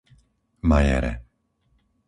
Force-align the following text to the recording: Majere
Majere 0.69 1.11